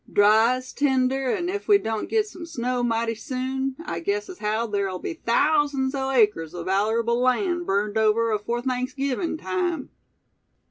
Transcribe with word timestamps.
"Dry 0.11 0.55
as 0.55 0.73
tinder, 0.73 1.29
an' 1.29 1.47
ef 1.47 1.67
we 1.67 1.77
doan't 1.77 2.09
git 2.09 2.25
sum 2.27 2.43
snow 2.47 2.81
mighty 2.81 3.13
soon, 3.13 3.75
I 3.85 3.99
guess 3.99 4.29
as 4.29 4.39
haow 4.39 4.65
ther'll 4.65 4.97
be 4.97 5.13
thousands 5.13 5.93
o' 5.93 6.09
acres 6.09 6.55
o' 6.55 6.63
vallerable 6.65 7.21
land 7.21 7.67
burned 7.67 7.99
over 7.99 8.31
afore 8.31 8.63
Thanksgivin' 8.63 9.37
time." 9.37 9.91